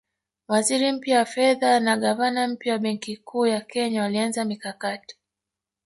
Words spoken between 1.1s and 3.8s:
wa fedha na gavana mpya wa Benki Kuu ya